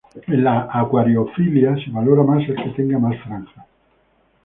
En 0.25 0.43
la 0.43 0.67
acuariofilia 0.71 1.75
se 1.75 1.91
valora 1.91 2.23
más 2.23 2.41
el 2.49 2.55
que 2.55 2.69
tenga 2.71 2.97
más 2.97 3.21
franjas. 3.21 3.67